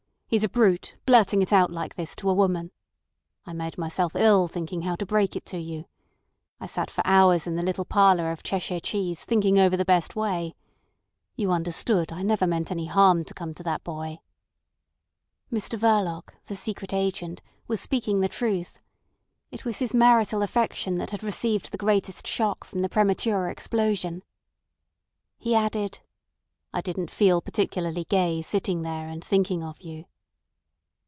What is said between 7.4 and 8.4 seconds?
in the little parlour